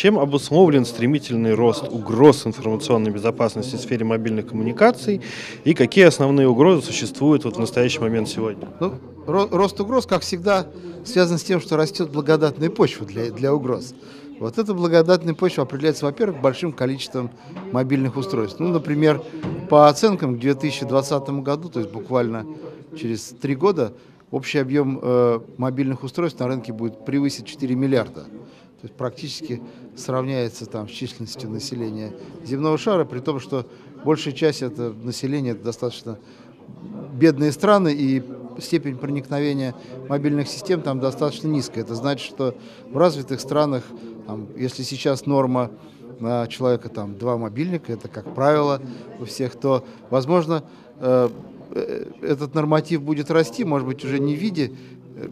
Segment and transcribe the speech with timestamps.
[0.00, 5.20] Чем обусловлен стремительный рост угроз информационной безопасности в сфере мобильных коммуникаций
[5.64, 8.66] и какие основные угрозы существуют вот в настоящий момент сегодня?
[8.80, 8.94] Ну,
[9.26, 10.66] рост угроз, как всегда,
[11.04, 13.94] связан с тем, что растет благодатная почва для, для угроз.
[14.38, 17.30] Вот эта благодатная почва определяется, во-первых, большим количеством
[17.70, 18.58] мобильных устройств.
[18.58, 19.22] Ну, например,
[19.68, 22.46] по оценкам к 2020 году, то есть буквально
[22.98, 23.92] через три года,
[24.30, 28.24] общий объем э, мобильных устройств на рынке будет превысить 4 миллиарда.
[28.80, 29.62] То есть практически
[29.94, 33.66] сравняется там с численностью населения земного шара, при том, что
[34.04, 36.18] большая часть это населения это достаточно
[37.12, 38.22] бедные страны, и
[38.58, 39.74] степень проникновения
[40.08, 41.84] мобильных систем там достаточно низкая.
[41.84, 42.54] Это значит, что
[42.90, 43.84] в развитых странах,
[44.26, 45.70] там, если сейчас норма
[46.18, 48.80] на человека там два мобильника, это как правило
[49.18, 50.64] у всех, то, возможно,
[51.00, 51.28] э,
[51.72, 54.72] э этот норматив будет расти, может быть, уже не в виде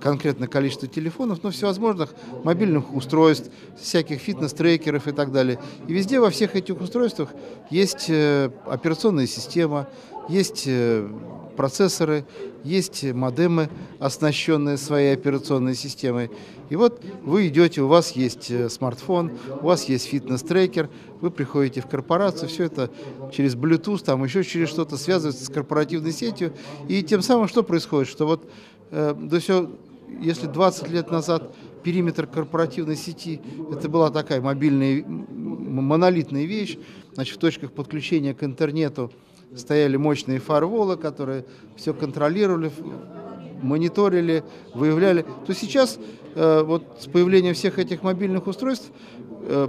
[0.00, 5.58] конкретное количество телефонов, но всевозможных мобильных устройств, всяких фитнес-трекеров и так далее.
[5.86, 7.30] И везде во всех этих устройствах
[7.70, 9.88] есть э, операционная система,
[10.28, 11.08] есть э,
[11.56, 12.24] процессоры,
[12.62, 16.30] есть модемы, оснащенные своей операционной системой.
[16.68, 21.80] И вот вы идете, у вас есть э, смартфон, у вас есть фитнес-трекер, вы приходите
[21.80, 22.90] в корпорацию, все это
[23.32, 26.52] через Bluetooth, там еще через что-то связывается с корпоративной сетью.
[26.88, 28.08] И тем самым что происходит?
[28.08, 28.48] Что вот
[28.90, 29.70] э, до все,
[30.20, 36.78] если 20 лет назад периметр корпоративной сети это была такая мобильная монолитная вещь,
[37.14, 39.12] значит, в точках подключения к интернету
[39.54, 41.44] стояли мощные фарволы, которые
[41.76, 42.70] все контролировали,
[43.62, 44.42] мониторили,
[44.74, 45.24] выявляли.
[45.46, 45.98] То сейчас
[46.34, 48.90] э, вот с появлением всех этих мобильных устройств
[49.42, 49.68] э,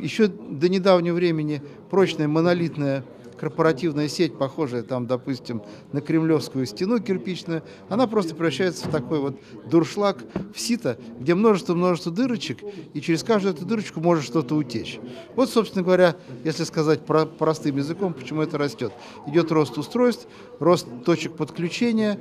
[0.00, 3.04] еще до недавнего времени прочная монолитная
[3.36, 9.40] корпоративная сеть, похожая там, допустим, на кремлевскую стену кирпичную, она просто превращается в такой вот
[9.70, 10.18] дуршлаг,
[10.54, 12.58] в сито, где множество-множество дырочек,
[12.94, 15.00] и через каждую эту дырочку может что-то утечь.
[15.34, 18.92] Вот, собственно говоря, если сказать про простым языком, почему это растет.
[19.26, 20.26] Идет рост устройств,
[20.58, 22.18] рост точек подключения,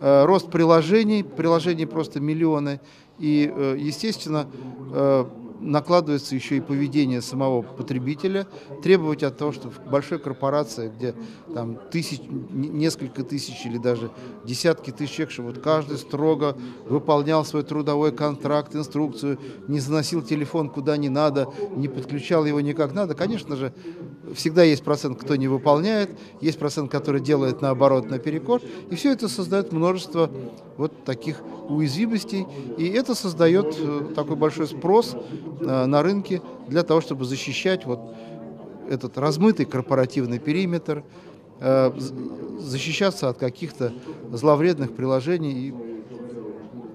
[0.00, 2.80] э, рост приложений, приложений просто миллионы,
[3.18, 4.46] и, э, естественно,
[4.92, 5.24] э,
[5.62, 8.46] накладывается еще и поведение самого потребителя,
[8.82, 11.14] требовать от того, что в большой корпорации, где
[11.54, 14.10] там тысяч, несколько тысяч или даже
[14.44, 16.56] десятки тысяч человек, чтобы вот каждый строго
[16.86, 22.92] выполнял свой трудовой контракт, инструкцию, не заносил телефон куда не надо, не подключал его никак
[22.92, 23.14] надо.
[23.14, 23.72] Конечно же,
[24.34, 29.28] всегда есть процент, кто не выполняет, есть процент, который делает наоборот наперекор, и все это
[29.28, 30.30] создает множество
[30.76, 32.46] вот таких уязвимостей,
[32.76, 35.16] и это создает э, такой большой спрос
[35.60, 38.14] на рынке для того, чтобы защищать вот
[38.88, 41.04] этот размытый корпоративный периметр,
[41.60, 41.92] э,
[42.58, 43.92] защищаться от каких-то
[44.32, 45.91] зловредных приложений и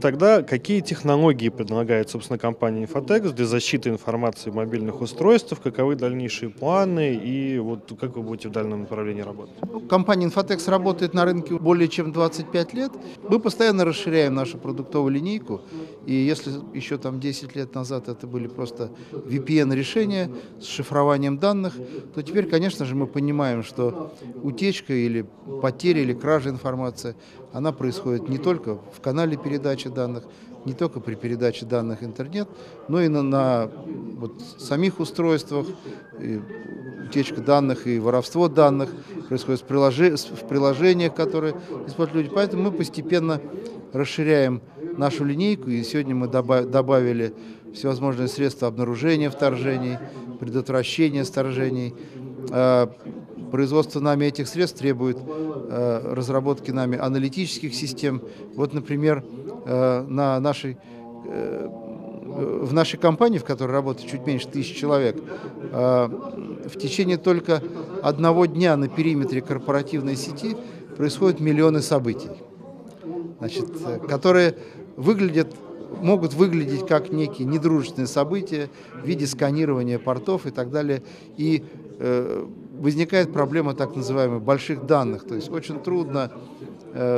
[0.00, 7.14] Тогда какие технологии предлагает, собственно, компания Infotex для защиты информации мобильных устройств, каковы дальнейшие планы
[7.14, 9.54] и вот как вы будете в дальнем направлении работать?
[9.62, 12.92] Ну, компания Infotex работает на рынке более чем 25 лет.
[13.28, 15.62] Мы постоянно расширяем нашу продуктовую линейку.
[16.06, 20.30] И если еще там 10 лет назад это были просто VPN-решения
[20.60, 21.74] с шифрованием данных,
[22.14, 25.26] то теперь, конечно же, мы понимаем, что утечка или
[25.62, 27.16] потеря или кража информации,
[27.52, 30.24] она происходит не только в канале передачи данных,
[30.64, 32.48] не только при передаче данных интернет,
[32.88, 33.70] но и на, на
[34.18, 35.66] вот, самих устройствах,
[36.20, 36.40] и
[37.06, 38.90] утечка данных и воровство данных
[39.28, 41.54] происходит в, приложи, в приложениях, которые
[41.86, 42.30] используют люди.
[42.34, 43.40] Поэтому мы постепенно
[43.92, 44.60] расширяем
[44.96, 47.34] нашу линейку, и сегодня мы добавили
[47.72, 49.98] всевозможные средства обнаружения вторжений,
[50.40, 51.94] предотвращения вторжений.
[53.50, 58.22] Производство нами этих средств требует а, разработки нами аналитических систем.
[58.54, 59.24] Вот, например,
[59.68, 60.78] Э, на нашей
[61.26, 65.16] э, в нашей компании, в которой работает чуть меньше тысячи человек,
[65.72, 66.08] э,
[66.66, 67.62] в течение только
[68.02, 70.56] одного дня на периметре корпоративной сети
[70.96, 72.30] происходят миллионы событий,
[73.40, 73.66] значит,
[74.08, 74.56] которые
[74.96, 75.54] выглядят,
[76.00, 78.70] могут выглядеть как некие недружественные события
[79.02, 81.02] в виде сканирования портов и так далее.
[81.36, 81.64] И
[82.78, 85.24] возникает проблема так называемых больших данных.
[85.26, 86.32] То есть очень трудно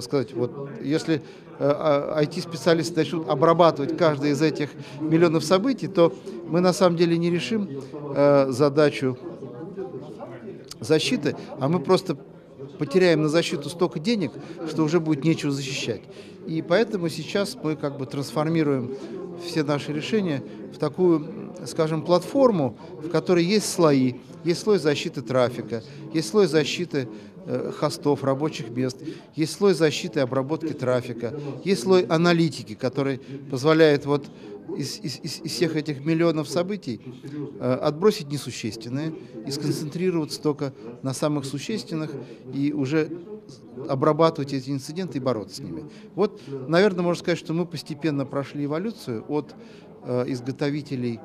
[0.00, 1.22] сказать, вот если
[1.58, 4.70] IT-специалисты э, а, начнут обрабатывать каждое из этих
[5.00, 6.12] миллионов событий, то
[6.48, 9.18] мы на самом деле не решим э, задачу
[10.80, 12.16] защиты, а мы просто
[12.78, 14.32] потеряем на защиту столько денег,
[14.68, 16.02] что уже будет нечего защищать.
[16.46, 18.94] И поэтому сейчас мы как бы трансформируем
[19.42, 20.42] все наши решения
[20.72, 24.14] в такую, скажем, платформу, в которой есть слои.
[24.44, 25.82] Есть слой защиты трафика,
[26.12, 27.08] есть слой защиты
[27.46, 28.98] э, хостов, рабочих мест,
[29.34, 31.32] есть слой защиты обработки трафика,
[31.64, 33.20] есть слой аналитики, который
[33.50, 34.26] позволяет вот
[34.76, 37.00] из, из, из всех этих миллионов событий
[37.58, 39.14] э, отбросить несущественные
[39.46, 40.72] и сконцентрироваться только
[41.02, 42.10] на самых существенных
[42.52, 43.08] и уже
[43.88, 45.84] обрабатывать эти инциденты и бороться с ними.
[46.14, 49.54] Вот, наверное, можно сказать, что мы постепенно прошли эволюцию от
[50.04, 51.20] э, изготовителей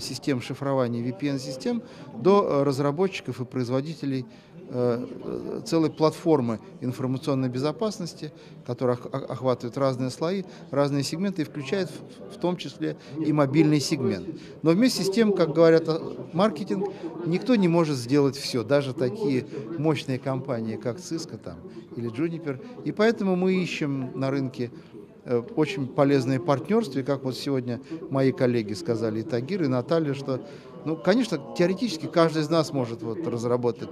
[0.00, 1.82] систем шифрования VPN-систем
[2.16, 4.26] до э, разработчиков и производителей
[4.70, 8.32] Э, целой платформы информационной безопасности,
[8.66, 11.90] которая охватывает разные слои, разные сегменты и включает
[12.34, 14.26] в том числе и мобильный сегмент.
[14.62, 15.88] Но вместе с тем, как говорят
[16.32, 16.88] маркетинг,
[17.26, 19.46] никто не может сделать все, даже такие
[19.78, 21.58] мощные компании, как Cisco там,
[21.94, 22.58] или Juniper.
[22.84, 25.03] И поэтому мы ищем на рынке э,
[25.56, 27.80] очень полезные партнерства, и как вот сегодня
[28.10, 30.40] мои коллеги сказали, и Тагир, и Наталья, что
[30.84, 33.88] ну, конечно, теоретически каждый из нас может вот разработать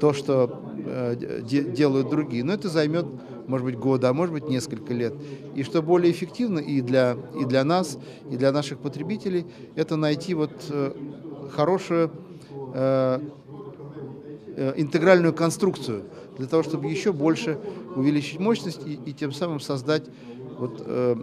[0.00, 3.04] то, что э, де, делают другие, но это займет,
[3.46, 5.12] может быть, года, а может быть, несколько лет.
[5.54, 7.98] И что более эффективно и для, и для нас,
[8.30, 9.44] и для наших потребителей,
[9.76, 10.92] это найти вот э,
[11.52, 12.10] хорошую
[12.72, 13.20] э,
[14.56, 16.04] э, интегральную конструкцию
[16.38, 17.58] для того, чтобы еще больше
[17.96, 20.04] увеличить мощность и, и тем самым создать
[20.60, 21.16] вот, э,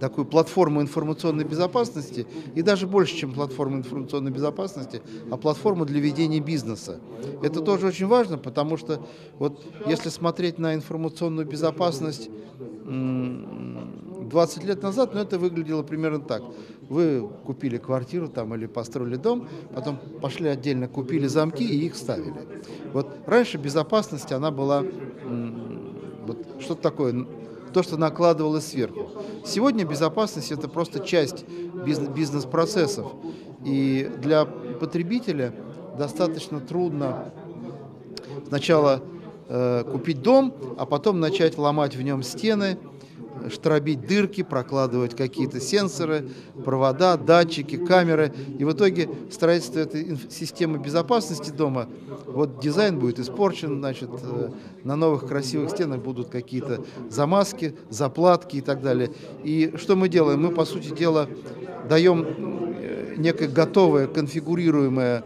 [0.00, 6.40] такую платформу информационной безопасности, и даже больше, чем платформу информационной безопасности, а платформу для ведения
[6.40, 7.00] бизнеса.
[7.42, 9.06] Это тоже очень важно, потому что
[9.38, 12.30] вот если смотреть на информационную безопасность
[12.86, 16.42] 20 лет назад, ну, это выглядело примерно так.
[16.88, 22.34] Вы купили квартиру там или построили дом, потом пошли отдельно, купили замки и их ставили.
[22.92, 24.82] Вот раньше безопасность, она была
[26.26, 27.26] вот что-то такое
[27.72, 29.10] то, что накладывалось сверху.
[29.44, 33.06] Сегодня безопасность– это просто часть бизнес-процессов.
[33.64, 35.54] И для потребителя
[35.98, 37.32] достаточно трудно
[38.48, 39.02] сначала
[39.48, 42.78] э, купить дом, а потом начать ломать в нем стены–
[43.50, 46.28] штробить дырки, прокладывать какие-то сенсоры,
[46.64, 48.32] провода, датчики, камеры.
[48.58, 51.88] И в итоге строительство этой системы безопасности дома,
[52.26, 54.50] вот дизайн будет испорчен, значит, э,
[54.84, 59.10] на новых красивых стенах будут какие-то замазки, заплатки и так далее.
[59.42, 60.42] И что мы делаем?
[60.42, 61.28] Мы, по сути дела,
[61.88, 65.24] даем э, некое готовое, конфигурируемое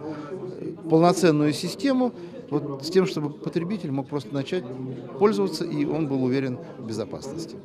[0.88, 2.12] полноценную систему,
[2.54, 4.64] вот с тем, чтобы потребитель мог просто начать
[5.18, 7.56] пользоваться, и он был уверен в безопасности.